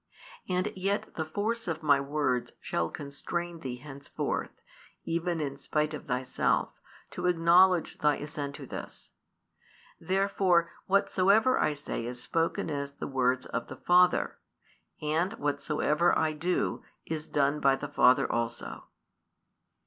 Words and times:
And 0.49 0.73
yet 0.75 1.13
the 1.13 1.25
force 1.25 1.67
of 1.67 1.83
my 1.83 1.99
words 2.01 2.53
shall 2.59 2.89
constrain 2.89 3.59
thee 3.59 3.75
henceforth, 3.75 4.63
even 5.03 5.39
in 5.39 5.57
spite 5.57 5.93
of 5.93 6.07
thyself, 6.07 6.81
to 7.11 7.27
acknowledge 7.27 7.99
thy 7.99 8.15
assent 8.15 8.55
to 8.55 8.65
this. 8.65 9.11
Therefore, 9.99 10.71
whatsoever 10.87 11.59
I 11.59 11.75
say 11.75 12.03
is 12.03 12.19
spoken 12.19 12.71
as 12.71 12.93
the 12.93 13.05
words 13.05 13.45
of 13.45 13.67
the 13.67 13.77
Father; 13.77 14.39
and 15.03 15.33
whatsoever 15.33 16.17
I 16.17 16.33
do, 16.33 16.81
is 17.05 17.27
done 17.27 17.59
by 17.59 17.75
the 17.75 17.87
Father 17.87 18.25
also." 18.31 18.85